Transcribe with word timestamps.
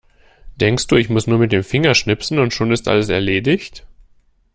Denkst 0.55 0.87
du, 0.87 0.95
ich 0.95 1.11
muss 1.11 1.27
nur 1.27 1.37
mit 1.37 1.51
dem 1.51 1.63
Finger 1.63 1.93
schnipsen 1.93 2.39
und 2.39 2.55
schon 2.55 2.71
ist 2.71 2.87
alles 2.87 3.09
erledigt? 3.09 3.85